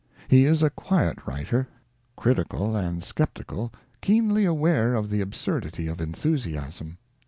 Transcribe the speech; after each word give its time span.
He 0.27 0.45
is 0.45 0.63
a 0.63 0.71
quiet 0.71 1.27
writer, 1.27 1.67
critical 2.15 2.75
and 2.75 3.03
sceptical, 3.03 3.71
keenly 4.01 4.45
aware 4.45 4.95
of 4.95 5.11
the 5.11 5.21
absurdity 5.21 5.85
of 5.87 6.01
enthusiasm. 6.01 6.97